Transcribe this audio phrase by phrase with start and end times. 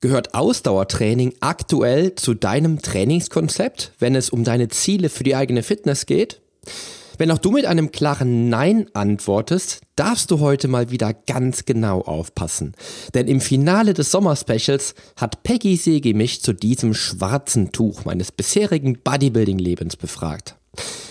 [0.00, 6.06] Gehört Ausdauertraining aktuell zu deinem Trainingskonzept, wenn es um deine Ziele für die eigene Fitness
[6.06, 6.40] geht?
[7.18, 12.02] Wenn auch du mit einem klaren Nein antwortest, darfst du heute mal wieder ganz genau
[12.02, 12.74] aufpassen.
[13.12, 19.00] Denn im Finale des Sommerspecials hat Peggy Segi mich zu diesem schwarzen Tuch meines bisherigen
[19.02, 20.54] Bodybuilding-Lebens befragt.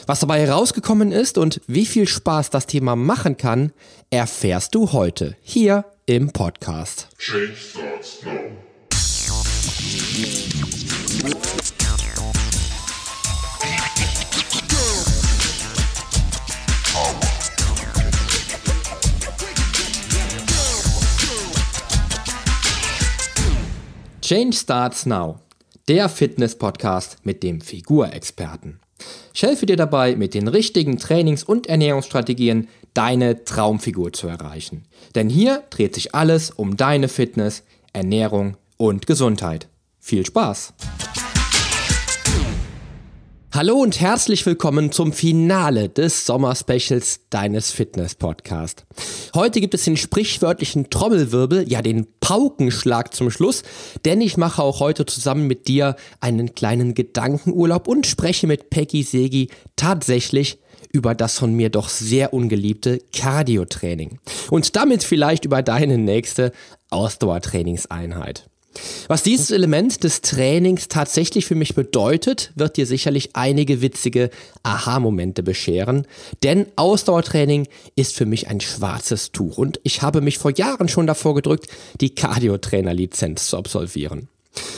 [0.05, 3.73] Was dabei herausgekommen ist und wie viel Spaß das Thema machen kann,
[4.11, 7.09] erfährst du heute hier im Podcast.
[7.17, 8.66] Change starts now.
[24.27, 25.39] Change Starts Now,
[25.87, 28.81] der Fitness-Podcast mit dem Figurexperten.
[29.33, 34.85] Ich helfe dir dabei, mit den richtigen Trainings- und Ernährungsstrategien deine Traumfigur zu erreichen.
[35.15, 37.63] Denn hier dreht sich alles um deine Fitness,
[37.93, 39.67] Ernährung und Gesundheit.
[39.99, 40.73] Viel Spaß!
[43.53, 48.85] Hallo und herzlich willkommen zum Finale des Sommerspecials deines Fitness-Podcasts.
[49.33, 53.63] Heute gibt es den sprichwörtlichen Trommelwirbel, ja den Paukenschlag zum Schluss,
[54.05, 59.01] denn ich mache auch heute zusammen mit dir einen kleinen Gedankenurlaub und spreche mit Peggy
[59.01, 60.59] Segi tatsächlich
[60.91, 64.19] über das von mir doch sehr ungeliebte Cardio-Training
[64.51, 66.51] und damit vielleicht über deine nächste
[66.91, 68.47] Ausdauertrainingseinheit.
[69.07, 74.29] Was dieses Element des Trainings tatsächlich für mich bedeutet, wird dir sicherlich einige witzige
[74.63, 76.05] Aha-Momente bescheren.
[76.43, 81.07] Denn Ausdauertraining ist für mich ein schwarzes Tuch und ich habe mich vor Jahren schon
[81.07, 81.67] davor gedrückt,
[82.01, 84.27] die Cardio-Trainer-Lizenz zu absolvieren.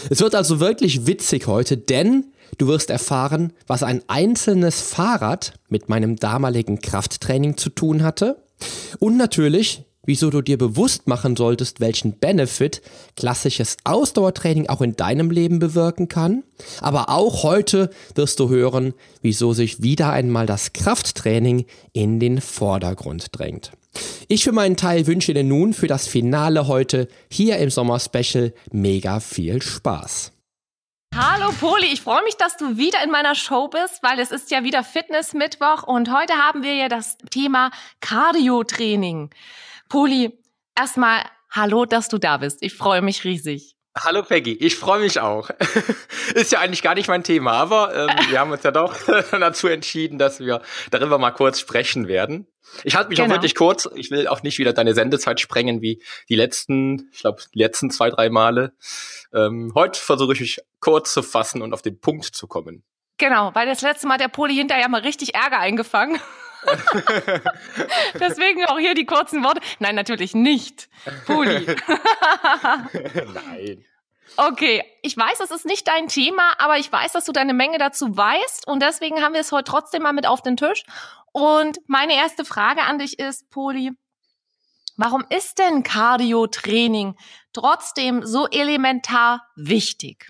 [0.09, 2.25] Es wird also wirklich witzig heute, denn
[2.57, 8.43] du wirst erfahren, was ein einzelnes Fahrrad mit meinem damaligen Krafttraining zu tun hatte.
[8.99, 12.81] Und natürlich, wieso du dir bewusst machen solltest, welchen Benefit
[13.15, 16.43] klassisches Ausdauertraining auch in deinem Leben bewirken kann.
[16.81, 23.27] Aber auch heute wirst du hören, wieso sich wieder einmal das Krafttraining in den Vordergrund
[23.37, 23.71] drängt.
[24.27, 29.19] Ich für meinen Teil wünsche dir nun für das Finale heute hier im Sommer-Special mega
[29.19, 30.31] viel Spaß.
[31.15, 34.49] Hallo Poli, ich freue mich, dass du wieder in meiner Show bist, weil es ist
[34.49, 37.69] ja wieder Fitness-Mittwoch und heute haben wir ja das Thema
[38.01, 39.29] Cardio-Training.
[39.89, 40.31] Poli,
[40.77, 42.59] erstmal hallo, dass du da bist.
[42.61, 43.75] Ich freue mich riesig.
[43.97, 45.49] Hallo Peggy, ich freue mich auch.
[46.35, 48.95] Ist ja eigentlich gar nicht mein Thema, aber ähm, wir haben uns ja doch
[49.31, 50.61] dazu entschieden, dass wir
[50.91, 52.45] darüber mal kurz sprechen werden.
[52.83, 53.29] Ich halte mich genau.
[53.29, 53.89] auch wirklich kurz.
[53.95, 57.89] Ich will auch nicht wieder deine Sendezeit sprengen wie die letzten, ich glaube, die letzten
[57.89, 58.73] zwei, drei Male.
[59.33, 62.83] Ähm, heute versuche ich mich kurz zu fassen und auf den Punkt zu kommen.
[63.17, 66.21] Genau, weil das letzte Mal hat der Poli hinterher mal richtig Ärger eingefangen.
[68.19, 69.61] Deswegen auch hier die kurzen Worte.
[69.79, 70.89] Nein, natürlich nicht.
[71.25, 71.65] Puli.
[73.33, 73.85] Nein.
[74.37, 77.77] Okay, ich weiß, es ist nicht dein Thema, aber ich weiß, dass du deine Menge
[77.77, 80.83] dazu weißt und deswegen haben wir es heute trotzdem mal mit auf den Tisch.
[81.31, 83.91] Und meine erste Frage an dich ist, Poli,
[84.97, 87.15] warum ist denn Cardio-Training
[87.53, 90.29] trotzdem so elementar wichtig?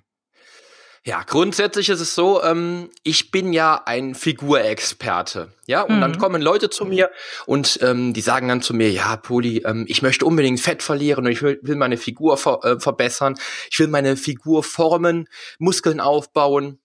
[1.06, 5.54] Ja, grundsätzlich ist es so, ähm, ich bin ja ein Figurexperte.
[5.66, 6.02] Ja, und mhm.
[6.02, 7.10] dann kommen Leute zu mir
[7.46, 11.26] und ähm, die sagen dann zu mir, ja, Poli, ähm, ich möchte unbedingt Fett verlieren
[11.26, 13.36] und ich will, will meine Figur ver äh, verbessern,
[13.72, 15.28] ich will meine Figur formen,
[15.58, 16.80] Muskeln aufbauen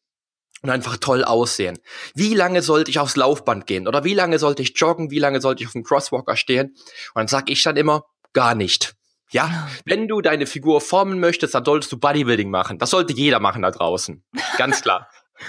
[0.63, 1.79] und einfach toll aussehen.
[2.15, 3.87] Wie lange sollte ich aufs Laufband gehen?
[3.87, 5.11] Oder wie lange sollte ich joggen?
[5.11, 6.69] Wie lange sollte ich auf dem Crosswalker stehen?
[6.69, 8.95] Und dann sag ich dann immer, gar nicht.
[9.35, 12.79] Ja, wenn du deine Figur formen möchtest, dann solltest du Bodybuilding machen.
[12.79, 14.25] Das sollte jeder machen da draußen.
[14.59, 15.11] Ganz klar.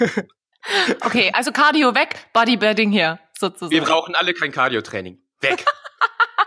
[1.02, 3.70] okay, also Cardio weg, Bodybuilding hier, sozusagen.
[3.70, 5.22] Wir brauchen alle kein Cardio-Training.
[5.40, 5.64] Weg.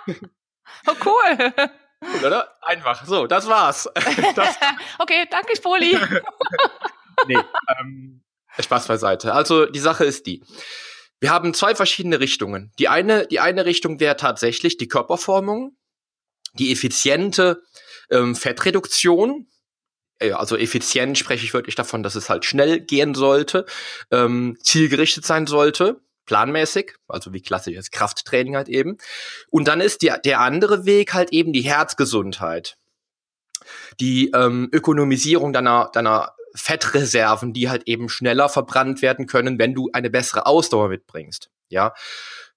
[0.88, 1.54] oh, cool.
[2.02, 2.58] Cool, oder?
[2.62, 3.06] Einfach.
[3.06, 3.90] So, das war's.
[4.36, 4.58] Das
[5.00, 5.98] okay, danke, Poli.
[7.26, 7.38] nee,
[7.80, 8.22] ähm,
[8.60, 9.34] Spaß beiseite.
[9.34, 10.44] Also, die Sache ist die.
[11.22, 12.74] Wir haben zwei verschiedene Richtungen.
[12.80, 15.78] Die eine, die eine Richtung wäre tatsächlich die Körperformung
[16.60, 17.64] die effiziente
[18.12, 19.48] ähm, Fettreduktion,
[20.34, 23.66] also effizient spreche ich wirklich davon, dass es halt schnell gehen sollte,
[24.12, 28.98] ähm, zielgerichtet sein sollte, planmäßig, also wie klassisches Krafttraining halt eben.
[29.50, 32.78] Und dann ist die, der andere Weg halt eben die Herzgesundheit.
[34.00, 39.90] Die ähm, Ökonomisierung deiner, deiner Fettreserven, die halt eben schneller verbrannt werden können, wenn du
[39.94, 41.50] eine bessere Ausdauer mitbringst.
[41.70, 41.94] Ja,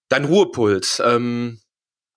[0.09, 1.61] dein Ruhepuls, ähm,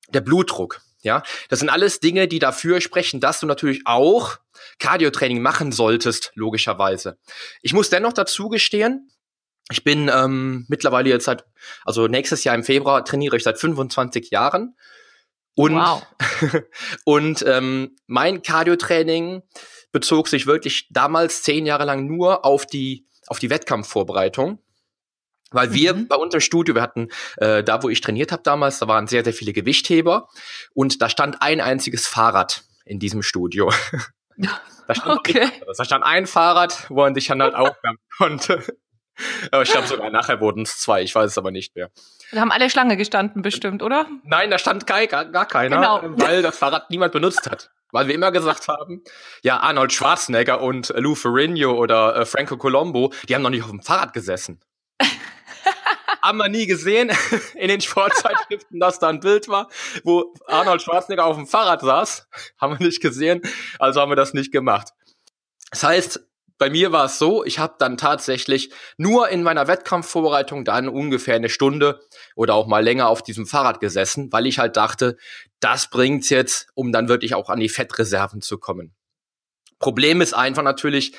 [0.09, 4.37] der Blutdruck, ja, das sind alles Dinge, die dafür sprechen, dass du natürlich auch
[4.79, 7.17] Cardiotraining machen solltest, logischerweise.
[7.61, 9.09] Ich muss dennoch dazu gestehen,
[9.71, 11.45] ich bin ähm, mittlerweile jetzt seit,
[11.85, 14.75] also nächstes Jahr im Februar trainiere ich seit 25 Jahren.
[15.55, 16.05] Und, wow.
[17.05, 19.41] und ähm, mein Cardiotraining
[19.91, 24.59] bezog sich wirklich damals zehn Jahre lang nur auf die, auf die Wettkampfvorbereitung.
[25.51, 26.07] Weil wir mhm.
[26.07, 29.07] bei uns im Studio, wir hatten äh, da, wo ich trainiert habe damals, da waren
[29.07, 30.27] sehr, sehr viele Gewichtheber
[30.73, 33.71] und da stand ein einziges Fahrrad in diesem Studio.
[34.87, 35.49] Da stand, okay.
[35.75, 38.63] da stand ein Fahrrad, wo man sich dann halt aufwärmen konnte.
[39.51, 41.89] Aber ich glaube sogar nachher wurden es zwei, ich weiß es aber nicht mehr.
[42.31, 44.07] Da haben alle Schlange gestanden bestimmt, oder?
[44.23, 46.19] Nein, da stand gar, gar keiner, genau.
[46.19, 47.71] weil das Fahrrad niemand benutzt hat.
[47.91, 49.03] Weil wir immer gesagt haben,
[49.41, 53.69] ja, Arnold Schwarzenegger und Lou Ferrigno oder äh, Franco Colombo, die haben noch nicht auf
[53.69, 54.59] dem Fahrrad gesessen.
[56.21, 57.11] Haben wir nie gesehen
[57.55, 59.69] in den Sportzeitschriften, dass da ein Bild war,
[60.03, 62.27] wo Arnold Schwarzenegger auf dem Fahrrad saß.
[62.59, 63.41] Haben wir nicht gesehen,
[63.79, 64.89] also haben wir das nicht gemacht.
[65.71, 66.25] Das heißt,
[66.57, 71.35] bei mir war es so, ich habe dann tatsächlich nur in meiner Wettkampfvorbereitung dann ungefähr
[71.35, 71.99] eine Stunde
[72.35, 75.17] oder auch mal länger auf diesem Fahrrad gesessen, weil ich halt dachte,
[75.59, 78.95] das bringt's jetzt, um dann wirklich auch an die Fettreserven zu kommen.
[79.79, 81.13] Problem ist einfach natürlich,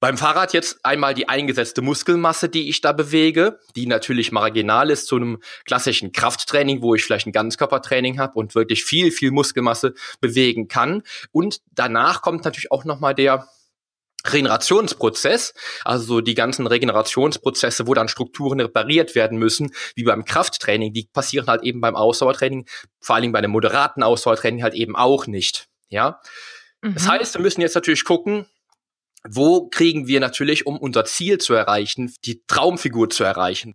[0.00, 5.06] beim Fahrrad jetzt einmal die eingesetzte Muskelmasse, die ich da bewege, die natürlich marginal ist
[5.06, 9.94] zu einem klassischen Krafttraining, wo ich vielleicht ein Ganzkörpertraining habe und wirklich viel, viel Muskelmasse
[10.20, 11.02] bewegen kann.
[11.32, 13.48] Und danach kommt natürlich auch nochmal der
[14.26, 15.54] Regenerationsprozess,
[15.84, 21.46] also die ganzen Regenerationsprozesse, wo dann Strukturen repariert werden müssen, wie beim Krafttraining, die passieren
[21.46, 22.66] halt eben beim Ausdauertraining,
[23.00, 25.68] vor allen Dingen bei einem moderaten Ausdauertraining halt eben auch nicht.
[25.88, 26.20] Ja,
[26.82, 26.94] mhm.
[26.94, 28.46] das heißt, wir müssen jetzt natürlich gucken,
[29.30, 33.74] wo kriegen wir natürlich, um unser Ziel zu erreichen, die Traumfigur zu erreichen.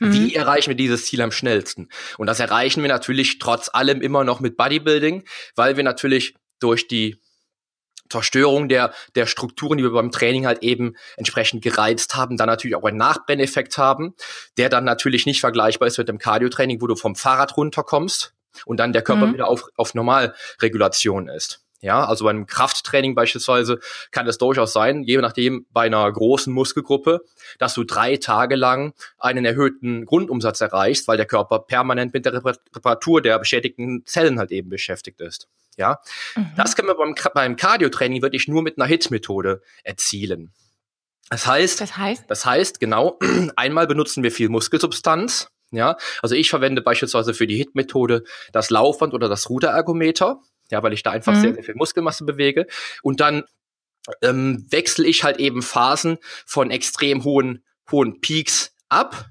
[0.00, 0.12] Mhm.
[0.12, 1.88] Wie erreichen wir dieses Ziel am schnellsten?
[2.18, 5.24] Und das erreichen wir natürlich trotz allem immer noch mit Bodybuilding,
[5.54, 7.20] weil wir natürlich durch die
[8.10, 12.76] Zerstörung der, der Strukturen, die wir beim Training halt eben entsprechend gereizt haben, dann natürlich
[12.76, 14.14] auch einen Nachbrenneffekt haben,
[14.56, 18.34] der dann natürlich nicht vergleichbar ist mit dem Cardio-Training, wo du vom Fahrrad runterkommst
[18.66, 19.34] und dann der Körper mhm.
[19.34, 21.63] wieder auf, auf Normalregulation ist.
[21.84, 23.78] Ja, also beim Krafttraining beispielsweise
[24.10, 27.20] kann es durchaus sein, je nachdem bei einer großen Muskelgruppe,
[27.58, 32.42] dass du drei Tage lang einen erhöhten Grundumsatz erreichst, weil der Körper permanent mit der
[32.42, 35.46] Reparatur der beschädigten Zellen halt eben beschäftigt ist.
[35.76, 36.00] Ja,
[36.36, 36.52] mhm.
[36.56, 40.54] das können wir beim, beim Cardio-Training wirklich nur mit einer HIT-Methode erzielen.
[41.28, 43.18] Das heißt, das heißt, das heißt, genau,
[43.56, 45.48] einmal benutzen wir viel Muskelsubstanz.
[45.70, 50.40] Ja, also ich verwende beispielsweise für die HIT-Methode das Laufband oder das Ruderergometer.
[50.74, 51.40] Ja, weil ich da einfach mhm.
[51.40, 52.66] sehr, sehr viel Muskelmasse bewege.
[53.02, 53.44] Und dann
[54.22, 57.62] ähm, wechsle ich halt eben Phasen von extrem hohen,
[57.92, 59.26] hohen Peaks ab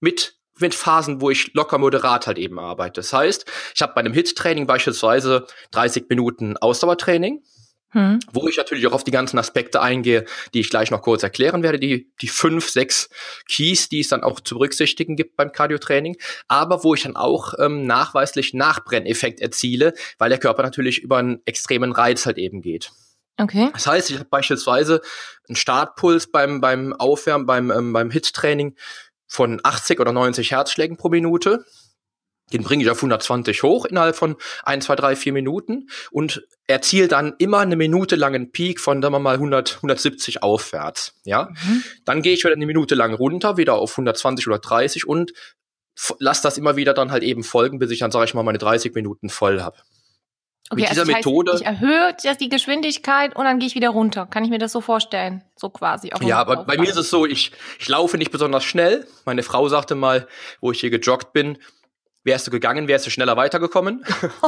[0.00, 3.00] mit mit Phasen, wo ich locker moderat halt eben arbeite.
[3.00, 7.42] Das heißt, ich habe bei einem Hit-Training beispielsweise 30 Minuten Ausdauertraining,
[7.92, 8.20] hm.
[8.32, 11.62] wo ich natürlich auch auf die ganzen Aspekte eingehe, die ich gleich noch kurz erklären
[11.62, 13.08] werde, die, die fünf, sechs
[13.48, 16.16] Keys, die es dann auch zu berücksichtigen gibt beim Cardio-Training,
[16.48, 21.40] aber wo ich dann auch ähm, nachweislich Nachbrenneffekt erziele, weil der Körper natürlich über einen
[21.44, 22.92] extremen Reiz halt eben geht.
[23.40, 23.70] Okay.
[23.72, 25.00] Das heißt, ich habe beispielsweise
[25.48, 28.76] einen Startpuls beim, beim Aufwärmen, beim, ähm, beim Hit-Training
[29.26, 31.64] von 80 oder 90 Herzschlägen pro Minute.
[32.52, 37.08] Den bringe ich auf 120 hoch innerhalb von 1, 2, 3, 4 Minuten und erziele
[37.08, 41.14] dann immer eine Minute langen Peak von, sagen wir mal, 100, 170 aufwärts.
[41.24, 41.82] Ja, mhm.
[42.04, 45.32] dann gehe ich wieder eine Minute lang runter, wieder auf 120 oder 30 und
[46.18, 48.58] lass das immer wieder dann halt eben folgen, bis ich dann, sage ich mal, meine
[48.58, 49.76] 30 Minuten voll habe.
[50.72, 51.52] Okay, Mit dieser also Methode.
[51.52, 54.26] Heißt, ich erhöhe die Geschwindigkeit und dann gehe ich wieder runter.
[54.26, 55.42] Kann ich mir das so vorstellen?
[55.56, 56.12] So quasi.
[56.20, 59.04] ja, aber bei mir ist es so, ich, ich laufe nicht besonders schnell.
[59.24, 60.28] Meine Frau sagte mal,
[60.60, 61.58] wo ich hier gejoggt bin,
[62.24, 64.04] wärst du gegangen, wärst du schneller weitergekommen.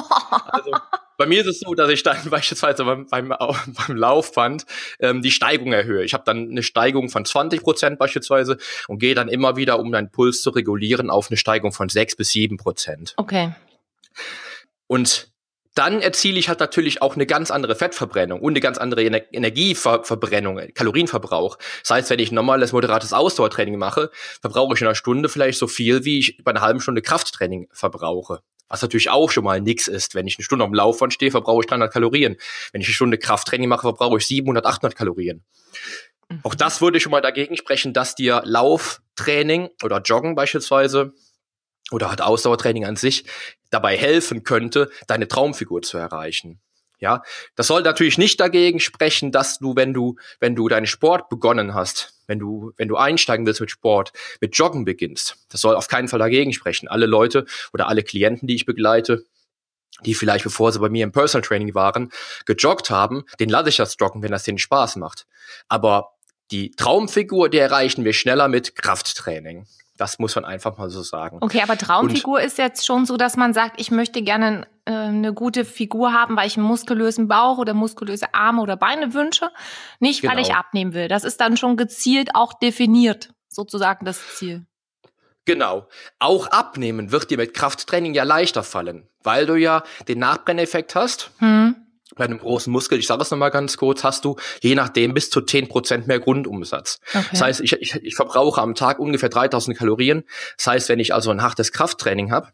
[0.47, 0.71] also
[1.19, 4.67] bei mir ist es so, dass ich dann beispielsweise beim, beim, beim Laufband
[5.01, 6.05] ähm, die Steigung erhöhe.
[6.05, 9.93] Ich habe dann eine Steigung von 20 Prozent beispielsweise und gehe dann immer wieder, um
[9.93, 13.15] deinen Puls zu regulieren, auf eine Steigung von 6 bis 7 Prozent.
[13.17, 13.55] Okay.
[14.87, 15.32] Und
[15.75, 19.23] dann erziele ich halt natürlich auch eine ganz andere Fettverbrennung und eine ganz andere Ener
[19.33, 21.57] Energieverbrennung, Kalorienverbrauch.
[21.83, 24.11] Das heißt, wenn ich normales, moderates Ausdauertraining mache,
[24.41, 27.69] verbrauche ich in einer Stunde vielleicht so viel, wie ich bei einer halben Stunde Krafttraining
[27.73, 28.41] verbrauche.
[28.69, 30.15] Was natürlich auch schon mal nix ist.
[30.15, 32.37] Wenn ich eine Stunde am Laufband stehe, verbrauche ich 300 Kalorien.
[32.73, 35.45] Wenn ich eine Stunde Krafttraining mache, verbrauche ich 700, 800 Kalorien.
[36.29, 36.41] Mhm.
[36.43, 41.13] Auch das würde schon mal dagegen sprechen, dass dir Lauftraining oder Joggen beispielsweise
[41.93, 43.25] oder hat Ausdauertraining an sich
[43.71, 46.61] dabei helfen könnte, deine Traumfigur zu erreichen.
[46.99, 47.23] Ja,
[47.57, 51.75] das soll natürlich nicht dagegen sprechen, dass du, wenn du, wenn du deinen Sport begonnen
[51.75, 55.37] hast, wenn du, wenn du einsteigen willst mit Sport, mit Joggen beginnst.
[55.49, 56.87] Das soll auf keinen Fall dagegen sprechen.
[56.87, 59.27] Alle Leute oder alle Klienten, die ich begleite,
[60.05, 62.13] die vielleicht bevor sie bei mir im Personal Training waren,
[62.47, 65.27] gejoggt haben, den lasse ich das joggen, wenn das denen Spaß macht.
[65.69, 66.13] Aber
[66.53, 69.67] die Traumfigur, die erreichen wir schneller mit Krafttraining.
[70.03, 71.39] Das muss man einfach mal so sagen.
[71.43, 74.91] Okay, aber Traumfigur Und, ist jetzt schon so, dass man sagt, ich möchte gerne äh,
[74.91, 79.49] eine gute Figur haben, weil ich einen muskulösen Bauch oder muskulöse Arme oder Beine wünsche,
[80.01, 80.33] nicht genau.
[80.33, 80.59] weil ich genau.
[80.59, 81.07] abnehmen will.
[81.07, 84.67] Das ist dann schon gezielt auch definiert, sozusagen das Ziel.
[85.45, 85.87] Genau.
[86.19, 91.31] Auch abnehmen wird dir mit Krafttraining ja leichter fallen, weil du ja den Nachbrenneffekt hast.
[91.39, 91.77] Hm.
[92.15, 95.31] Bei einem großen Muskel, ich sage es nochmal ganz kurz, hast du je nachdem bis
[95.31, 97.01] zu 10% mehr Grundumsatz.
[97.09, 97.25] Okay.
[97.31, 100.25] Das heißt, ich, ich, ich verbrauche am Tag ungefähr 3000 Kalorien.
[100.57, 102.49] Das heißt, wenn ich also ein hartes Krafttraining habe,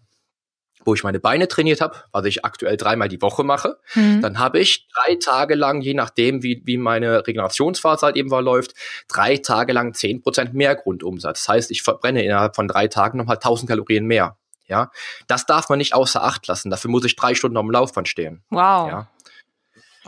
[0.85, 4.23] wo ich meine Beine trainiert habe, was ich aktuell dreimal die Woche mache, mhm.
[4.23, 8.75] dann habe ich drei Tage lang, je nachdem, wie, wie meine Regenerationsphase halt eben verläuft,
[9.09, 11.41] drei Tage lang zehn Prozent mehr Grundumsatz.
[11.41, 14.37] Das heißt, ich verbrenne innerhalb von drei Tagen nochmal 1000 Kalorien mehr.
[14.67, 14.91] Ja,
[15.27, 16.69] das darf man nicht außer Acht lassen.
[16.69, 18.43] Dafür muss ich drei Stunden am Laufband stehen.
[18.50, 18.91] Wow.
[18.91, 19.11] Ja.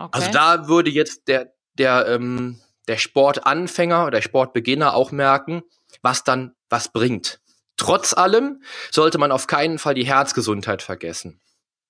[0.01, 0.11] Okay.
[0.13, 5.63] Also da würde jetzt der, der, ähm, der Sportanfänger oder der Sportbeginner auch merken,
[6.03, 7.41] was dann was bringt.
[7.77, 11.41] Trotz allem sollte man auf keinen Fall die Herzgesundheit vergessen.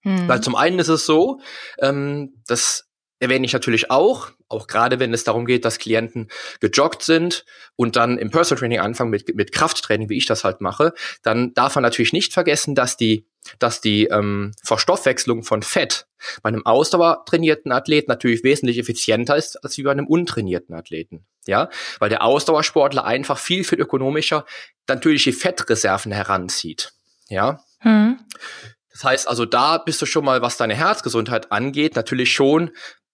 [0.03, 0.29] Hm.
[0.29, 1.41] Weil zum einen ist es so,
[1.79, 2.89] ähm, das
[3.21, 6.29] erwähne ich natürlich auch, auch gerade wenn es darum geht, dass Klienten
[6.61, 7.45] gejoggt sind
[7.77, 10.93] und dann im Personal Training anfangen mit, mit Krafttraining, wie ich das halt mache,
[11.23, 13.27] dann darf man natürlich nicht vergessen, dass die,
[13.59, 16.07] dass die ähm, Verstoffwechslung von Fett
[16.43, 21.27] bei einem ausdauertrainierten Athleten natürlich wesentlich effizienter ist als wie bei einem untrainierten Athleten.
[21.47, 24.45] Ja, weil der Ausdauersportler einfach viel, viel ökonomischer
[24.87, 26.93] natürlich die Fettreserven heranzieht.
[27.29, 27.65] Ja.
[27.79, 28.19] Hm.
[28.93, 32.71] Das heißt also, da bist du schon mal, was deine Herzgesundheit angeht, natürlich schon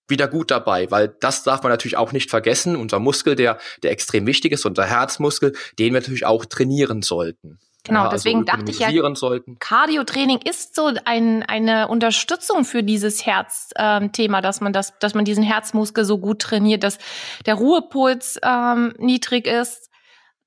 [0.08, 2.76] wieder gut dabei, weil das darf man natürlich auch nicht vergessen.
[2.76, 7.58] Unser Muskel, der, der extrem wichtig ist, unser Herzmuskel, den wir natürlich auch trainieren sollten.
[7.86, 9.58] Genau, ja, deswegen also dachte ich ja, sollten.
[9.60, 15.24] Cardio-Training ist so ein, eine Unterstützung für dieses Herzthema, ähm, dass man das, dass man
[15.24, 16.98] diesen Herzmuskel so gut trainiert, dass
[17.46, 19.90] der Ruhepuls ähm, niedrig ist.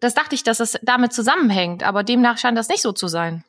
[0.01, 3.43] Das dachte ich, dass es damit zusammenhängt, aber demnach scheint das nicht so zu sein.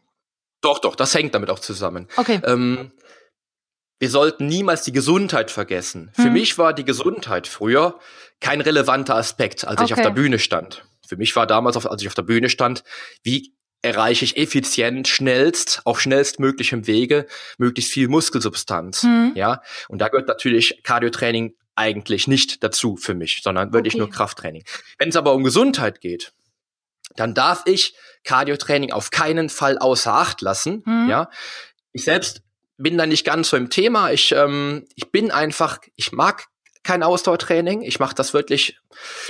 [0.63, 2.07] Doch, doch, das hängt damit auch zusammen.
[2.17, 2.41] Okay.
[2.45, 2.93] Ähm,
[4.01, 6.11] wir sollten niemals die Gesundheit vergessen.
[6.15, 6.25] Hm.
[6.25, 8.01] Für mich war die Gesundheit früher
[8.41, 9.85] kein relevanter Aspekt, als okay.
[9.85, 10.85] ich auf der Bühne stand.
[11.07, 12.83] Für mich war damals, als ich auf der Bühne stand,
[13.23, 17.27] wie erreiche ich effizient, schnellst, auf schnellstmöglichem Wege
[17.59, 19.03] möglichst viel Muskelsubstanz.
[19.03, 19.33] Hm.
[19.35, 24.01] Ja, und da gehört natürlich Cardiotraining eigentlich nicht dazu für mich, sondern wirklich okay.
[24.01, 24.65] nur Krafttraining.
[24.99, 26.33] Wenn es aber um Gesundheit geht,
[27.17, 30.83] dann darf ich Cardiotraining auf keinen Fall außer Acht lassen.
[30.87, 31.09] Hm.
[31.09, 31.31] Ja,
[31.93, 32.43] ich selbst
[32.83, 34.11] bin da nicht ganz so im Thema.
[34.11, 36.49] Ich, ähm, ich bin einfach, ich mag
[36.83, 37.83] kein Ausdauertraining.
[37.83, 38.79] Ich mache das wirklich,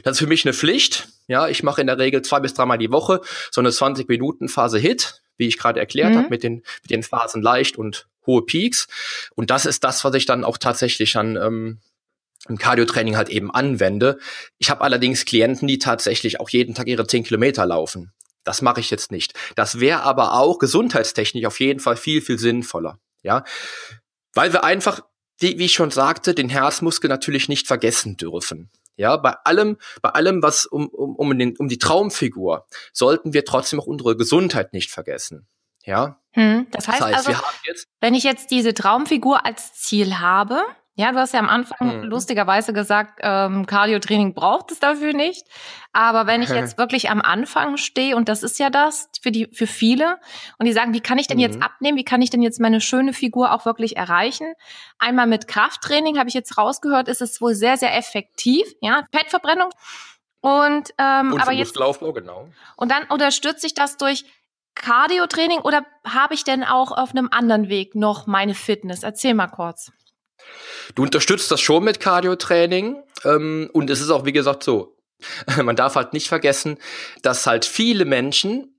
[0.03, 1.09] das ist für mich eine Pflicht.
[1.27, 4.49] Ja, ich mache in der Regel zwei bis dreimal die Woche so eine 20 Minuten
[4.49, 6.19] Phase Hit, wie ich gerade erklärt mhm.
[6.19, 8.89] habe, mit den, mit den Phasen leicht und hohe Peaks.
[9.35, 11.79] Und das ist das, was ich dann auch tatsächlich an ähm,
[12.49, 14.19] im Cardio-Training halt eben anwende.
[14.59, 18.13] Ich habe allerdings Klienten, die tatsächlich auch jeden Tag ihre 10 Kilometer laufen.
[18.45, 19.35] Das mache ich jetzt nicht.
[19.57, 22.99] Das wäre aber auch gesundheitstechnisch auf jeden Fall viel, viel sinnvoller.
[23.23, 23.45] Ja,
[24.35, 25.01] weil wir einfach,
[25.39, 28.71] wie, wie ich schon sagte, den Herzmuskel natürlich nicht vergessen dürfen.
[28.97, 33.45] Ja, bei allem, bei allem, was um, um, um, den, um die Traumfigur, sollten wir
[33.45, 35.47] trotzdem auch unsere Gesundheit nicht vergessen.
[35.85, 36.21] Ja.
[36.33, 37.41] Hm, das heißt, das heißt also,
[38.01, 40.63] wenn ich jetzt diese Traumfigur als Ziel habe,
[41.01, 42.05] ja, du hast ja am Anfang mhm.
[42.05, 45.47] lustigerweise gesagt, ähm, Cardio-Training braucht es dafür nicht.
[45.95, 49.49] Aber wenn ich jetzt wirklich am Anfang stehe, und das ist ja das für die,
[49.51, 50.19] für viele,
[50.59, 51.43] und die sagen, wie kann ich denn mhm.
[51.43, 51.97] jetzt abnehmen?
[51.97, 54.53] Wie kann ich denn jetzt meine schöne Figur auch wirklich erreichen?
[54.99, 58.67] Einmal mit Krafttraining habe ich jetzt rausgehört, ist es wohl sehr, sehr effektiv.
[58.83, 59.71] Ja, Fettverbrennung.
[60.43, 61.69] Und, ähm, und aber jetzt.
[61.69, 62.49] Muskelaufbau, genau.
[62.77, 64.27] Und dann unterstütze ich das durch
[64.75, 69.03] Cardio-Training oder habe ich denn auch auf einem anderen Weg noch meine Fitness?
[69.03, 69.93] Erzähl mal kurz.
[70.95, 74.97] Du unterstützt das schon mit Cardio-Training ähm, und es ist auch, wie gesagt, so.
[75.63, 76.79] Man darf halt nicht vergessen,
[77.23, 78.75] dass halt viele Menschen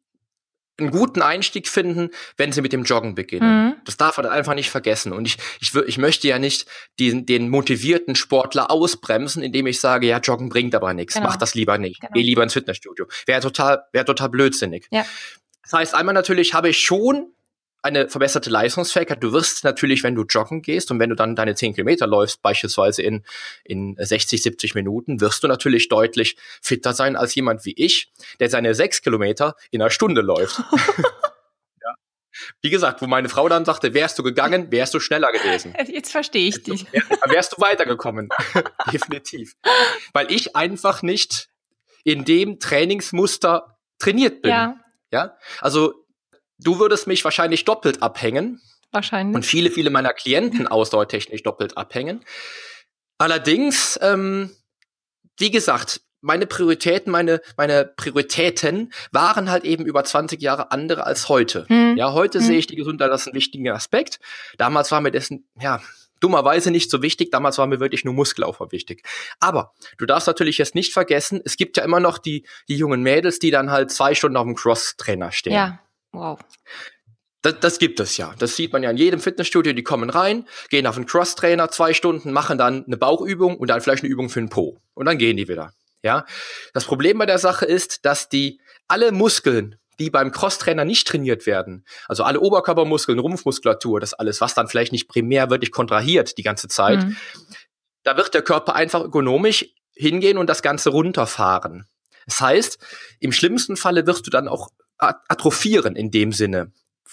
[0.82, 3.68] einen guten Einstieg finden, wenn sie mit dem Joggen beginnen.
[3.68, 3.76] Mhm.
[3.86, 5.14] Das darf man einfach nicht vergessen.
[5.14, 6.66] Und ich, ich, ich möchte ja nicht
[7.00, 11.14] den, den motivierten Sportler ausbremsen, indem ich sage, ja, Joggen bringt aber nichts.
[11.14, 11.28] Genau.
[11.28, 12.02] Mach das lieber nicht.
[12.02, 12.14] Genau.
[12.14, 13.06] Geh lieber ins Fitnessstudio.
[13.26, 14.88] Wäre total, wäre total blödsinnig.
[14.92, 15.06] Ja.
[15.64, 17.32] Das heißt, einmal natürlich habe ich schon
[17.82, 19.24] eine verbesserte Leistungsfähigkeit.
[19.24, 22.42] Du wirst natürlich, wenn du joggen gehst und wenn du dann deine 10 Kilometer läufst,
[22.42, 23.24] beispielsweise in,
[23.64, 28.50] in 60, 70 Minuten, wirst du natürlich deutlich fitter sein als jemand wie ich, der
[28.50, 30.60] seine 6 Kilometer in einer Stunde läuft.
[31.82, 31.96] ja.
[32.62, 35.74] Wie gesagt, wo meine Frau dann sagte, wärst du gegangen, wärst du schneller gewesen.
[35.88, 36.86] Jetzt verstehe ich dich.
[37.26, 38.30] wärst du weitergekommen.
[38.94, 39.56] Definitiv.
[40.14, 41.50] Weil ich einfach nicht
[42.04, 44.52] in dem Trainingsmuster trainiert bin.
[44.52, 44.78] Ja.
[45.14, 46.01] Ja, also
[46.64, 48.62] Du würdest mich wahrscheinlich doppelt abhängen.
[48.92, 49.36] Wahrscheinlich.
[49.36, 52.24] Und viele, viele meiner Klienten ausdauertechnisch doppelt abhängen.
[53.18, 54.52] Allerdings, ähm,
[55.38, 61.30] wie gesagt, meine Prioritäten, meine, meine Prioritäten waren halt eben über 20 Jahre andere als
[61.30, 61.66] heute.
[61.68, 61.98] Hm.
[61.98, 62.46] Ja, heute hm.
[62.46, 64.20] sehe ich die Gesundheit als einen wichtigen Aspekt.
[64.58, 65.82] Damals war mir dessen, ja,
[66.20, 67.32] dummerweise nicht so wichtig.
[67.32, 69.04] Damals war mir wirklich nur Muskelaufbau wichtig.
[69.40, 73.02] Aber du darfst natürlich jetzt nicht vergessen, es gibt ja immer noch die, die jungen
[73.02, 75.54] Mädels, die dann halt zwei Stunden auf dem Cross-Trainer stehen.
[75.54, 75.80] Ja,
[76.12, 76.40] wow.
[77.42, 78.34] Das, das gibt es ja.
[78.38, 79.74] Das sieht man ja in jedem Fitnessstudio.
[79.74, 83.82] Die kommen rein, gehen auf einen Cross-Trainer zwei Stunden, machen dann eine Bauchübung und dann
[83.82, 84.78] vielleicht eine Übung für den Po.
[84.94, 85.74] Und dann gehen die wieder.
[86.04, 86.26] Ja.
[86.74, 91.46] Das Problem bei der Sache ist, dass die alle Muskeln, die beim Cross-Trainer nicht trainiert
[91.46, 96.44] werden, also alle Oberkörpermuskeln, Rumpfmuskulatur, das alles, was dann vielleicht nicht primär wirklich kontrahiert die
[96.44, 97.18] ganze Zeit, mhm.
[98.04, 101.88] da wird der Körper einfach ökonomisch hingehen und das Ganze runterfahren.
[102.26, 102.80] Das heißt,
[103.20, 104.70] im schlimmsten Falle wirst du dann auch
[105.02, 106.72] atrophieren in dem Sinne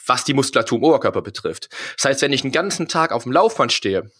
[0.09, 1.69] was die Muskulatur im Oberkörper betrifft.
[1.97, 4.11] Das heißt, wenn ich einen ganzen Tag auf dem Laufband stehe,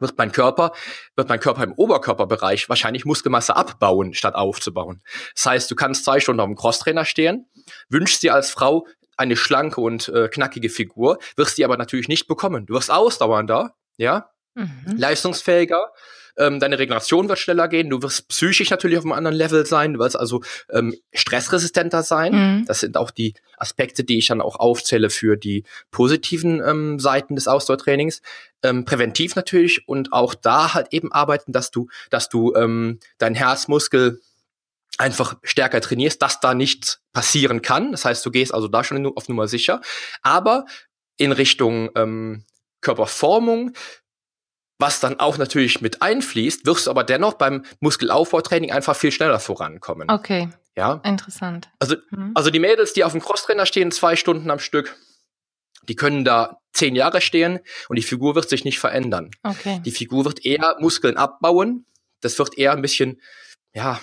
[0.00, 0.72] wird mein Körper,
[1.16, 5.02] wird mein Körper im Oberkörperbereich wahrscheinlich Muskelmasse abbauen, statt aufzubauen.
[5.34, 7.46] Das heißt, du kannst zwei Stunden auf dem Crosstrainer stehen,
[7.88, 8.86] wünschst dir als Frau
[9.16, 12.66] eine schlanke und äh, knackige Figur, wirst die aber natürlich nicht bekommen.
[12.66, 14.94] Du wirst ausdauernder, ja, mhm.
[14.96, 15.92] leistungsfähiger,
[16.38, 19.94] ähm, deine Regeneration wird schneller gehen, du wirst psychisch natürlich auf einem anderen Level sein,
[19.94, 22.32] du wirst also ähm, stressresistenter sein.
[22.32, 22.64] Mhm.
[22.66, 27.34] Das sind auch die Aspekte, die ich dann auch aufzähle für die positiven ähm, Seiten
[27.34, 28.22] des Ausdauertrainings.
[28.62, 33.36] Ähm, präventiv natürlich und auch da halt eben arbeiten, dass du, dass du ähm, dein
[33.36, 34.20] Herzmuskel
[34.98, 37.92] einfach stärker trainierst, dass da nichts passieren kann.
[37.92, 39.80] Das heißt, du gehst also da schon auf Nummer sicher.
[40.22, 40.64] Aber
[41.16, 42.44] in Richtung ähm,
[42.80, 43.72] Körperformung
[44.78, 49.40] was dann auch natürlich mit einfließt, wirst du aber dennoch beim Muskelaufbautraining einfach viel schneller
[49.40, 50.08] vorankommen.
[50.10, 50.48] Okay.
[50.76, 51.00] Ja.
[51.04, 51.68] Interessant.
[51.80, 52.32] Also, mhm.
[52.34, 54.96] also die Mädels, die auf dem Crosstrainer stehen, zwei Stunden am Stück,
[55.88, 57.58] die können da zehn Jahre stehen
[57.88, 59.30] und die Figur wird sich nicht verändern.
[59.42, 59.80] Okay.
[59.84, 61.86] Die Figur wird eher Muskeln abbauen.
[62.20, 63.20] Das wird eher ein bisschen,
[63.74, 64.00] ja,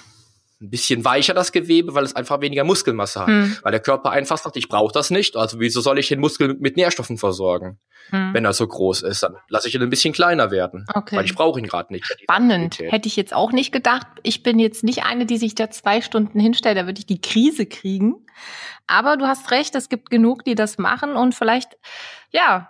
[0.65, 3.27] ein bisschen weicher das Gewebe, weil es einfach weniger Muskelmasse hat.
[3.27, 3.57] Hm.
[3.61, 5.35] Weil der Körper einfach sagt, ich brauche das nicht.
[5.35, 7.79] Also wieso soll ich den Muskel mit Nährstoffen versorgen?
[8.09, 8.33] Hm.
[8.33, 10.85] Wenn er so groß ist, dann lasse ich ihn ein bisschen kleiner werden.
[10.93, 11.15] Okay.
[11.15, 12.05] Weil ich brauche ihn gerade nicht.
[12.05, 12.79] Spannend.
[12.79, 14.07] Hätte ich jetzt auch nicht gedacht.
[14.23, 16.77] Ich bin jetzt nicht eine, die sich da zwei Stunden hinstellt.
[16.77, 18.25] Da würde ich die Krise kriegen.
[18.87, 21.15] Aber du hast recht, es gibt genug, die das machen.
[21.15, 21.77] Und vielleicht,
[22.31, 22.69] ja,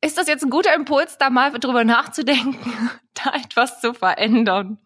[0.00, 4.78] ist das jetzt ein guter Impuls, da mal drüber nachzudenken, da etwas zu verändern.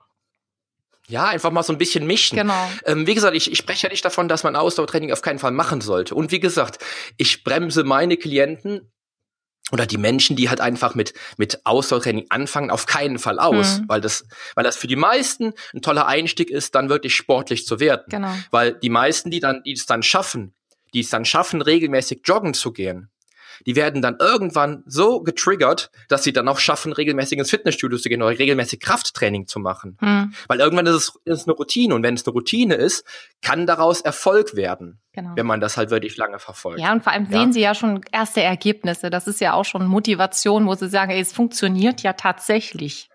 [1.10, 2.36] Ja, einfach mal so ein bisschen mischen.
[2.36, 2.70] Genau.
[2.84, 5.50] Ähm, wie gesagt, ich, ich spreche ja nicht davon, dass man Ausdauertraining auf keinen Fall
[5.50, 6.14] machen sollte.
[6.14, 6.78] Und wie gesagt,
[7.16, 8.92] ich bremse meine Klienten
[9.72, 13.88] oder die Menschen, die halt einfach mit mit Ausdauertraining anfangen, auf keinen Fall aus, mhm.
[13.88, 17.80] weil das weil das für die meisten ein toller Einstieg ist, dann wirklich sportlich zu
[17.80, 18.04] werden.
[18.08, 18.32] Genau.
[18.50, 20.54] Weil die meisten, die dann die es dann schaffen,
[20.94, 23.10] die es dann schaffen, regelmäßig joggen zu gehen,
[23.66, 28.08] die werden dann irgendwann so getriggert, dass sie dann auch schaffen, regelmäßig ins Fitnessstudio zu
[28.08, 29.96] gehen oder regelmäßig Krafttraining zu machen.
[30.00, 30.34] Hm.
[30.48, 30.94] Weil irgendwann ist
[31.24, 33.04] es ist eine Routine und wenn es eine Routine ist,
[33.42, 35.00] kann daraus Erfolg werden.
[35.12, 35.32] Genau.
[35.34, 36.80] Wenn man das halt wirklich lange verfolgt.
[36.80, 37.30] Ja, und vor allem ja.
[37.38, 39.10] sehen sie ja schon erste Ergebnisse.
[39.10, 43.10] Das ist ja auch schon Motivation, wo sie sagen, ey, es funktioniert ja tatsächlich.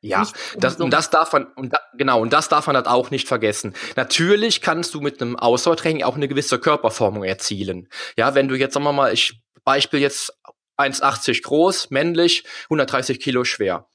[0.00, 3.10] Ja, das, und das darf man, und da, genau, und das darf man halt auch
[3.10, 3.74] nicht vergessen.
[3.96, 7.88] Natürlich kannst du mit einem Ausdauertraining auch eine gewisse Körperformung erzielen.
[8.16, 10.32] Ja, wenn du jetzt, sagen wir mal, ich Beispiel jetzt
[10.78, 13.86] 1,80 groß, männlich, 130 Kilo schwer.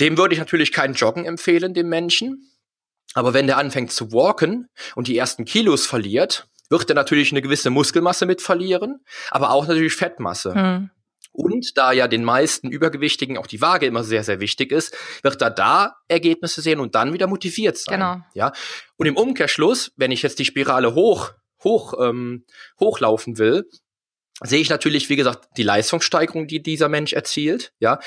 [0.00, 2.50] Dem würde ich natürlich keinen Joggen empfehlen, dem Menschen.
[3.14, 7.42] Aber wenn der anfängt zu walken und die ersten Kilos verliert, wird er natürlich eine
[7.42, 10.52] gewisse Muskelmasse mit verlieren, aber auch natürlich Fettmasse.
[10.52, 10.90] Hm.
[11.30, 15.40] Und da ja den meisten Übergewichtigen auch die Waage immer sehr, sehr wichtig ist, wird
[15.40, 18.00] er da Ergebnisse sehen und dann wieder motiviert sein.
[18.00, 18.16] Genau.
[18.34, 18.52] Ja.
[18.96, 22.44] Und im Umkehrschluss, wenn ich jetzt die Spirale hoch, hoch, ähm,
[22.80, 23.68] hochlaufen will,
[24.42, 27.98] sehe ich natürlich, wie gesagt, die Leistungssteigerung, die dieser Mensch erzielt, ja,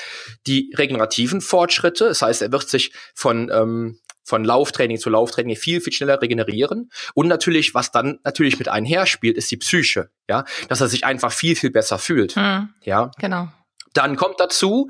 [0.46, 5.80] die regenerativen Fortschritte, das heißt, er wird sich von ähm, von Lauftraining zu Lauftraining viel
[5.80, 10.80] viel schneller regenerieren und natürlich, was dann natürlich mit einherspielt, ist die Psyche, ja, dass
[10.80, 12.68] er sich einfach viel viel besser fühlt, mhm.
[12.82, 13.48] ja, genau.
[13.92, 14.88] Dann kommt dazu,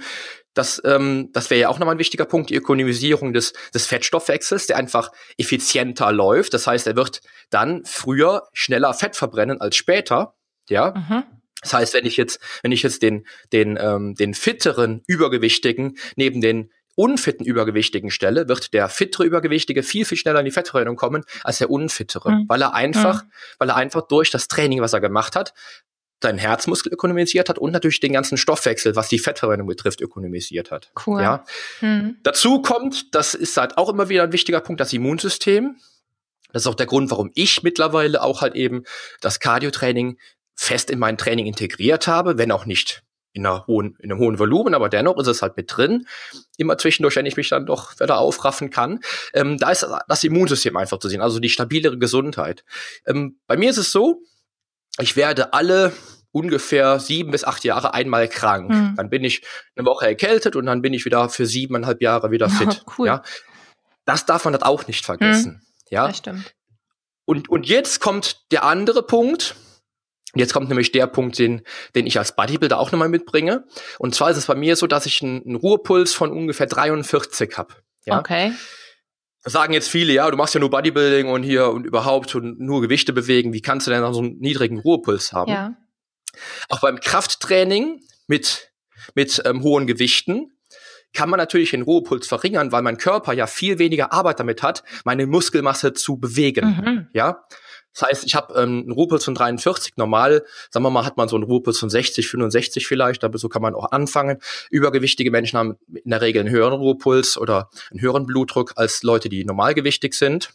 [0.53, 4.67] dass ähm, das wäre ja auch nochmal ein wichtiger Punkt, die Ökonomisierung des, des Fettstoffwechsels,
[4.67, 6.53] der einfach effizienter läuft.
[6.53, 10.35] Das heißt, er wird dann früher schneller Fett verbrennen als später
[10.71, 10.95] ja.
[10.97, 11.25] Mhm.
[11.63, 16.41] Das heißt, wenn ich jetzt, wenn ich jetzt den, den, ähm, den fitteren Übergewichtigen neben
[16.41, 21.25] den unfitten Übergewichtigen stelle, wird der fittere Übergewichtige viel, viel schneller in die Fettverbrennung kommen
[21.45, 22.45] als der unfittere, mhm.
[22.49, 23.31] weil er einfach, mhm.
[23.59, 25.55] weil er einfach durch das Training, was er gemacht hat,
[26.23, 30.93] seinen Herzmuskel ökonomisiert hat und natürlich den ganzen Stoffwechsel, was die Fettverbrennung betrifft, ökonomisiert hat.
[31.07, 31.23] Cool.
[31.23, 31.45] Ja.
[31.81, 32.19] Mhm.
[32.23, 35.77] Dazu kommt, das ist halt auch immer wieder ein wichtiger Punkt, das Immunsystem.
[36.53, 38.83] Das ist auch der Grund, warum ich mittlerweile auch halt eben
[39.21, 40.19] das Cardiotraining
[40.61, 44.39] fest in mein Training integriert habe, wenn auch nicht in, einer hohen, in einem hohen
[44.39, 46.07] Volumen, aber dennoch ist es halt mit drin.
[46.59, 49.01] Immer zwischendurch, wenn ich mich dann doch wieder aufraffen kann.
[49.33, 52.63] Ähm, da ist das Immunsystem einfach zu sehen, also die stabilere Gesundheit.
[53.07, 54.23] Ähm, bei mir ist es so,
[54.99, 55.95] ich werde alle
[56.31, 58.69] ungefähr sieben bis acht Jahre einmal krank.
[58.69, 58.95] Mhm.
[58.97, 59.43] Dann bin ich
[59.77, 62.85] eine Woche erkältet und dann bin ich wieder für siebeneinhalb Jahre wieder fit.
[62.99, 63.07] cool.
[63.07, 63.23] Ja,
[64.05, 65.53] das darf man das auch nicht vergessen.
[65.53, 65.67] Mhm.
[65.89, 66.55] Ja, das stimmt.
[67.25, 69.55] Und, und jetzt kommt der andere Punkt.
[70.35, 71.63] Jetzt kommt nämlich der Punkt, den,
[71.95, 73.65] den ich als Bodybuilder auch nochmal mitbringe.
[73.99, 77.57] Und zwar ist es bei mir so, dass ich einen, einen Ruhepuls von ungefähr 43
[77.57, 77.75] habe.
[78.05, 78.19] Ja?
[78.21, 78.53] Okay.
[79.43, 82.61] Das sagen jetzt viele, ja, du machst ja nur Bodybuilding und hier und überhaupt und
[82.61, 83.53] nur Gewichte bewegen.
[83.53, 85.51] Wie kannst du denn dann so einen niedrigen Ruhepuls haben?
[85.51, 85.75] Ja.
[86.69, 88.71] Auch beim Krafttraining mit,
[89.15, 90.53] mit ähm, hohen Gewichten
[91.13, 94.85] kann man natürlich den Ruhepuls verringern, weil mein Körper ja viel weniger Arbeit damit hat,
[95.05, 96.67] meine Muskelmasse zu bewegen.
[96.67, 97.09] Mhm.
[97.13, 97.45] Ja.
[97.95, 99.97] Das heißt, ich habe ähm, einen Ruhepuls von 43.
[99.97, 103.49] Normal, sagen wir mal, hat man so einen Ruhepuls von 60, 65 vielleicht, aber so
[103.49, 104.39] kann man auch anfangen.
[104.71, 109.29] Übergewichtige Menschen haben in der Regel einen höheren Ruhepuls oder einen höheren Blutdruck als Leute,
[109.29, 110.51] die normalgewichtig sind.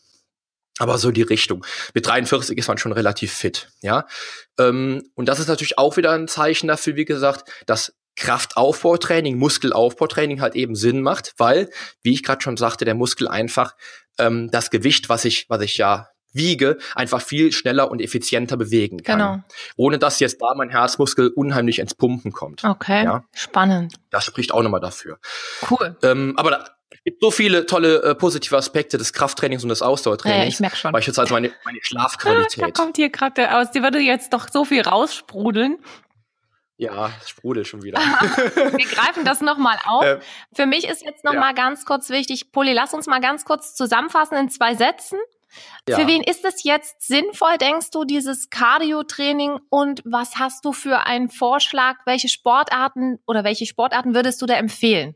[0.78, 1.65] Aber so die Richtung.
[1.93, 4.06] Mit 43 ist man schon relativ fit, ja.
[4.60, 10.41] Ähm, und das ist natürlich auch wieder ein Zeichen dafür, wie gesagt, dass Kraftaufbautraining, Muskelaufbautraining
[10.41, 11.69] halt eben Sinn macht, weil,
[12.02, 13.76] wie ich gerade schon sagte, der Muskel einfach
[14.17, 19.04] ähm, das Gewicht, was ich, was ich ja wiege, einfach viel schneller und effizienter bewegen
[19.04, 19.19] kann.
[19.19, 19.43] Genau.
[19.76, 22.63] Ohne dass jetzt da mein Herzmuskel unheimlich ins Pumpen kommt.
[22.63, 23.04] Okay.
[23.04, 23.24] Ja?
[23.34, 23.95] Spannend.
[24.10, 25.19] Das spricht auch nochmal dafür.
[25.69, 25.95] Cool.
[26.04, 29.82] Ähm, aber da, es gibt so viele tolle äh, positive Aspekte des Krafttrainings und des
[29.82, 30.43] Ausdauertrainings.
[30.43, 30.91] Ja, ich merke schon.
[30.91, 32.63] Beispielsweise meine, meine Schlafqualität.
[32.63, 33.71] da kommt hier gerade aus.
[33.71, 35.78] Die würde jetzt doch so viel raussprudeln.
[36.78, 38.00] Ja, sprudelt schon wieder.
[38.56, 40.04] Wir greifen das nochmal auf.
[40.04, 40.19] Ähm,
[40.54, 41.63] Für mich ist jetzt nochmal ja.
[41.63, 45.17] ganz kurz wichtig, Poli, lass uns mal ganz kurz zusammenfassen in zwei Sätzen.
[45.88, 46.00] Ja.
[46.00, 51.06] Für wen ist es jetzt sinnvoll, denkst du, dieses Cardio-Training und was hast du für
[51.06, 51.98] einen Vorschlag?
[52.06, 55.15] Welche Sportarten oder welche Sportarten würdest du da empfehlen?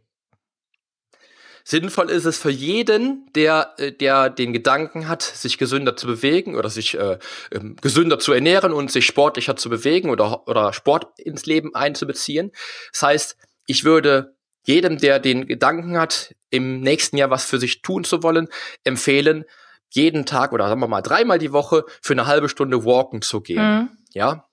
[1.70, 6.56] Sinnvoll ist es für jeden, der, äh, der den Gedanken hat, sich gesünder zu bewegen
[6.56, 7.20] oder sich äh,
[7.52, 12.52] ähm, gesünder zu ernähren und sich sportlicher zu bewegen oder, oder Sport ins Leben einzubeziehen.
[12.92, 17.84] Das heißt, ich würde jedem, der den Gedanken hat, im nächsten Jahr was für sich
[17.84, 18.48] tun zu wollen,
[18.84, 19.46] empfehlen,
[19.90, 23.42] jeden Tag oder sagen wir mal dreimal die Woche für eine halbe Stunde walken zu
[23.42, 23.62] gehen.
[23.62, 23.90] Mhm.
[24.14, 24.46] Ja.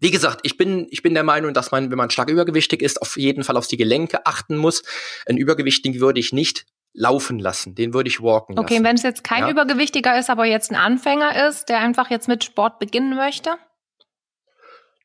[0.00, 3.02] Wie gesagt, ich bin, ich bin der Meinung, dass man, wenn man stark übergewichtig ist,
[3.02, 4.84] auf jeden Fall auf die Gelenke achten muss.
[5.26, 8.64] Ein Übergewichtigen würde ich nicht laufen lassen, den würde ich walken lassen.
[8.64, 9.50] Okay, wenn es jetzt kein ja?
[9.50, 13.56] Übergewichtiger ist, aber jetzt ein Anfänger ist, der einfach jetzt mit Sport beginnen möchte?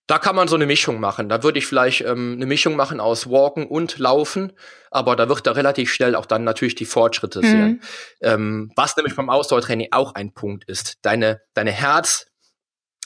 [0.08, 1.30] Da kann man so eine Mischung machen.
[1.30, 4.52] Da würde ich vielleicht ähm, eine Mischung machen aus Walken und Laufen,
[4.92, 7.46] aber da wird er relativ schnell auch dann natürlich die Fortschritte mhm.
[7.46, 7.82] sehen.
[8.22, 10.98] Ähm, was nämlich beim Ausdauertraining auch ein Punkt ist.
[11.04, 12.28] Deine, deine Herz,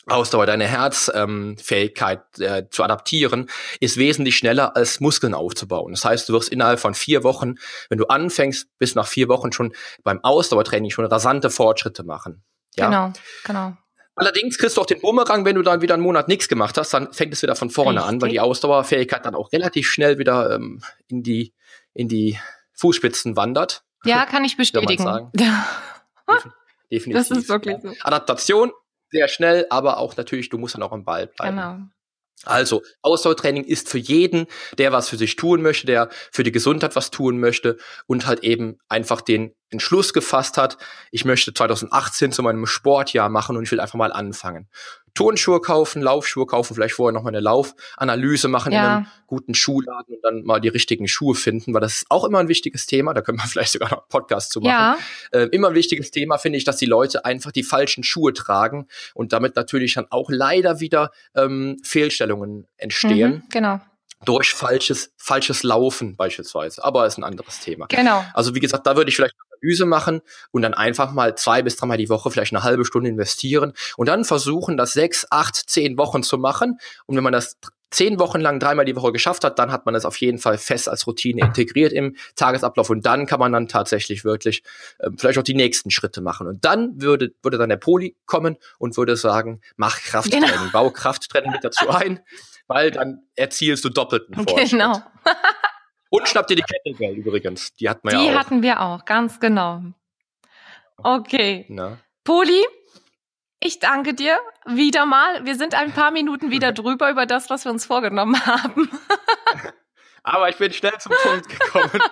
[0.08, 5.92] Ausdauer, deine Herzfähigkeit ähm, äh, zu adaptieren, ist wesentlich schneller als Muskeln aufzubauen.
[5.92, 7.56] Das heißt, du wirst innerhalb von vier Wochen,
[7.90, 12.44] wenn du anfängst, bis nach vier Wochen schon beim Ausdauertraining schon rasante Fortschritte machen.
[12.76, 12.86] Ja?
[12.86, 13.78] Genau, genau.
[14.18, 16.92] Allerdings kriegst du auch den Bumerang, wenn du dann wieder einen Monat nichts gemacht hast,
[16.94, 18.10] dann fängt es wieder von vorne Richtig.
[18.10, 21.54] an, weil die Ausdauerfähigkeit dann auch relativ schnell wieder ähm, in die
[21.94, 22.40] in die
[22.74, 23.84] Fußspitzen wandert.
[24.04, 25.04] Ja, kann ich bestätigen.
[25.04, 25.32] Sagen.
[26.92, 27.28] Definitiv.
[27.28, 27.94] Das ist wirklich so.
[28.02, 28.72] Adaptation
[29.10, 31.56] sehr schnell, aber auch natürlich, du musst dann auch am Ball bleiben.
[31.56, 31.78] Genau.
[32.46, 34.46] Also, Ausdauertraining ist für jeden,
[34.78, 38.44] der was für sich tun möchte, der für die Gesundheit was tun möchte und halt
[38.44, 40.78] eben einfach den Entschluss gefasst hat,
[41.12, 44.70] ich möchte 2018 zu meinem Sportjahr machen und ich will einfach mal anfangen.
[45.18, 48.80] Turnschuhe kaufen, Laufschuhe kaufen, vielleicht vorher noch mal eine Laufanalyse machen ja.
[48.80, 52.24] in einem guten Schuhladen und dann mal die richtigen Schuhe finden, weil das ist auch
[52.24, 53.16] immer ein wichtiges Thema.
[53.16, 54.70] Da können wir vielleicht sogar noch einen Podcast zu machen.
[54.70, 54.98] Ja.
[55.32, 58.88] Äh, immer ein wichtiges Thema finde ich, dass die Leute einfach die falschen Schuhe tragen
[59.16, 63.32] und damit natürlich dann auch leider wieder ähm, Fehlstellungen entstehen.
[63.32, 63.82] Mhm, genau
[64.26, 66.84] durch falsches, falsches Laufen beispielsweise.
[66.84, 67.86] Aber ist ein anderes Thema.
[67.88, 68.24] Genau.
[68.34, 71.76] Also wie gesagt, da würde ich vielleicht Analyse machen und dann einfach mal zwei bis
[71.76, 75.98] dreimal die Woche vielleicht eine halbe Stunde investieren und dann versuchen, das sechs, acht, zehn
[75.98, 76.78] Wochen zu machen.
[77.06, 77.58] Und wenn man das
[77.90, 80.58] zehn Wochen lang dreimal die Woche geschafft hat, dann hat man es auf jeden Fall
[80.58, 84.64] fest als Routine integriert im Tagesablauf und dann kann man dann tatsächlich wirklich
[85.00, 86.48] äh, vielleicht auch die nächsten Schritte machen.
[86.48, 90.72] Und dann würde, würde dann der Poli kommen und würde sagen, mach Krafttraining, genau.
[90.72, 92.20] bau Krafttraining mit dazu ein,
[92.68, 94.72] weil dann erzielst du doppelten Fortschritt.
[94.72, 95.02] Genau.
[96.10, 97.74] Und schnapp dir die Kettlebell übrigens.
[97.76, 98.32] Die hatten wir die ja auch.
[98.32, 99.82] Die hatten wir auch, ganz genau.
[100.98, 101.66] Okay.
[101.70, 101.98] Na?
[102.24, 102.66] Poli,
[103.60, 105.46] ich danke dir wieder mal.
[105.46, 108.90] Wir sind ein paar Minuten wieder drüber über das, was wir uns vorgenommen haben.
[110.24, 112.04] Aber ich bin schnell zum Punkt gekommen.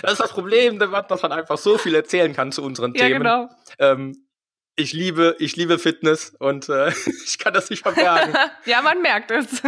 [0.00, 3.24] Das ist das Problem, dass man einfach so viel erzählen kann zu unseren ja, Themen.
[3.24, 3.48] Genau.
[3.80, 4.28] Ähm,
[4.76, 6.92] ich liebe, ich liebe Fitness und äh,
[7.24, 8.34] ich kann das nicht verbergen.
[8.64, 9.60] ja, man merkt es.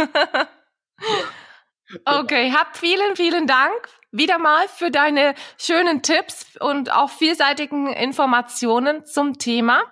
[2.04, 9.04] Okay, hab vielen, vielen Dank wieder mal für deine schönen Tipps und auch vielseitigen Informationen
[9.04, 9.82] zum Thema.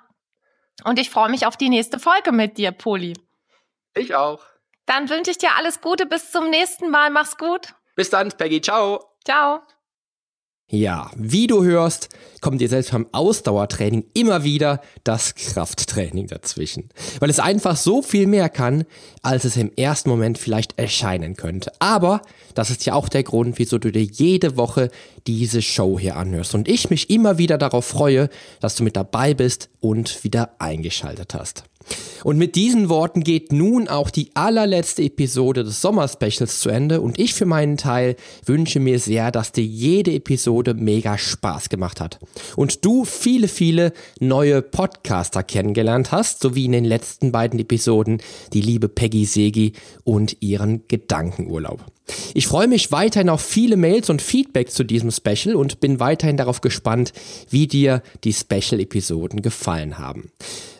[0.84, 3.14] Und ich freue mich auf die nächste Folge mit dir, Poli.
[3.94, 4.44] Ich auch.
[4.86, 6.06] Dann wünsche ich dir alles Gute.
[6.06, 7.10] Bis zum nächsten Mal.
[7.10, 7.74] Mach's gut.
[7.94, 8.60] Bis dann, Peggy.
[8.60, 9.16] Ciao.
[9.24, 9.62] Ciao.
[10.74, 12.08] Ja, wie du hörst,
[12.40, 16.88] kommt dir selbst beim Ausdauertraining immer wieder das Krafttraining dazwischen.
[17.20, 18.82] Weil es einfach so viel mehr kann,
[19.22, 21.70] als es im ersten Moment vielleicht erscheinen könnte.
[21.78, 22.22] Aber
[22.54, 24.90] das ist ja auch der Grund, wieso du dir jede Woche
[25.28, 26.56] diese Show hier anhörst.
[26.56, 31.34] Und ich mich immer wieder darauf freue, dass du mit dabei bist und wieder eingeschaltet
[31.34, 31.62] hast.
[32.24, 37.18] Und mit diesen Worten geht nun auch die allerletzte Episode des Sommerspecials zu Ende und
[37.18, 38.16] ich für meinen Teil
[38.46, 42.18] wünsche mir sehr, dass dir jede Episode mega Spaß gemacht hat
[42.56, 48.22] und du viele, viele neue Podcaster kennengelernt hast, sowie in den letzten beiden Episoden
[48.54, 49.72] die liebe Peggy Segi
[50.04, 51.93] und ihren Gedankenurlaub.
[52.34, 56.36] Ich freue mich weiterhin auf viele Mails und Feedback zu diesem Special und bin weiterhin
[56.36, 57.12] darauf gespannt,
[57.48, 60.30] wie dir die Special-Episoden gefallen haben.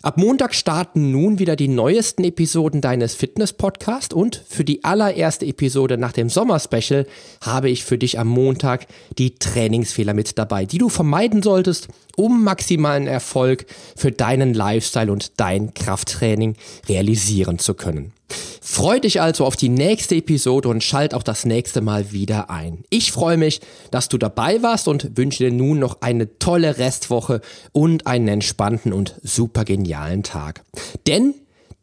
[0.03, 5.97] Ab Montag starten nun wieder die neuesten Episoden deines Fitness-Podcasts und für die allererste Episode
[5.97, 7.07] nach dem Sommer-Special
[7.41, 12.45] habe ich für dich am Montag die Trainingsfehler mit dabei, die du vermeiden solltest, um
[12.45, 16.57] maximalen Erfolg für deinen Lifestyle und dein Krafttraining
[16.89, 18.13] realisieren zu können.
[18.61, 22.85] Freu dich also auf die nächste Episode und schalt auch das nächste Mal wieder ein.
[22.89, 27.41] Ich freue mich, dass du dabei warst und wünsche dir nun noch eine tolle Restwoche
[27.73, 30.65] und einen entspannten und super genialen Tag.
[31.07, 31.35] Denn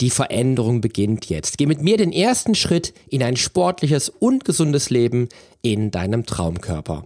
[0.02, 1.60] die Veränderung beginnt jetzt.
[1.60, 5.30] Geh mit mir den ersten Schritt in ein sportliches und gesundes Leben
[5.62, 7.06] in deinem Traumkörper.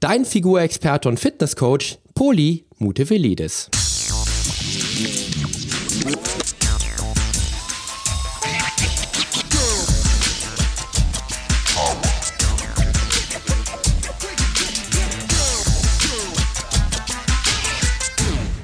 [0.00, 3.68] Dein Figurexperte und Fitnesscoach Poli Mutevelidis.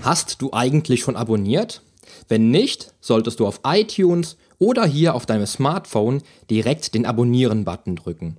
[0.02, 1.82] Hast du eigentlich schon abonniert?
[2.28, 8.36] Wenn nicht, solltest du auf iTunes oder hier auf deinem Smartphone direkt den Abonnieren-Button drücken.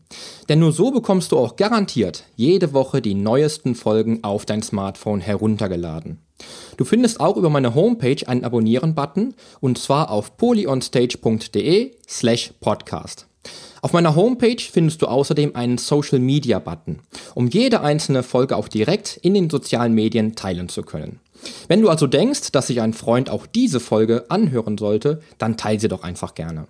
[0.47, 5.19] Denn nur so bekommst du auch garantiert jede Woche die neuesten Folgen auf dein Smartphone
[5.19, 6.19] heruntergeladen.
[6.77, 13.27] Du findest auch über meine Homepage einen Abonnieren-Button und zwar auf polyonstage.de slash podcast.
[13.83, 16.99] Auf meiner Homepage findest du außerdem einen Social Media Button,
[17.33, 21.19] um jede einzelne Folge auch direkt in den sozialen Medien teilen zu können.
[21.67, 25.79] Wenn du also denkst, dass sich ein Freund auch diese Folge anhören sollte, dann teile
[25.79, 26.67] sie doch einfach gerne.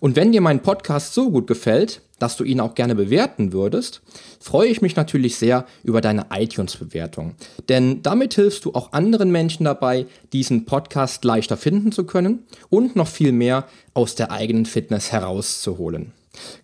[0.00, 4.02] Und wenn dir mein Podcast so gut gefällt, dass du ihn auch gerne bewerten würdest,
[4.38, 7.36] freue ich mich natürlich sehr über deine iTunes-Bewertung.
[7.70, 10.04] Denn damit hilfst du auch anderen Menschen dabei,
[10.34, 16.12] diesen Podcast leichter finden zu können und noch viel mehr aus der eigenen Fitness herauszuholen.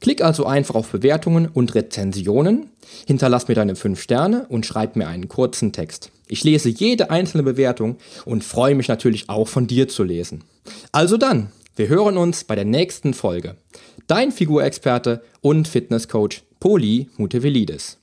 [0.00, 2.70] Klick also einfach auf Bewertungen und Rezensionen,
[3.06, 6.11] hinterlass mir deine 5 Sterne und schreib mir einen kurzen Text.
[6.28, 10.44] Ich lese jede einzelne Bewertung und freue mich natürlich auch von dir zu lesen.
[10.92, 13.56] Also dann, wir hören uns bei der nächsten Folge.
[14.06, 17.98] Dein Figurexperte und Fitnesscoach Poli Mutevelidis.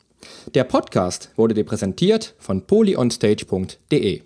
[0.55, 4.21] Der Podcast wurde dir präsentiert von polyonstage.de.